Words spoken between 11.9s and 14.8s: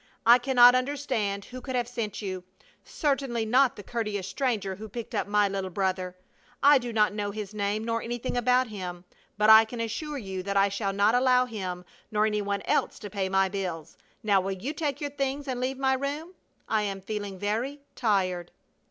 nor any one else to pay my bills. Now will you